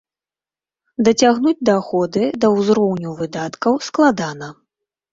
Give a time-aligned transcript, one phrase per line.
[1.07, 4.55] Дацягнуць даходы да узроўню выдаткаў складана.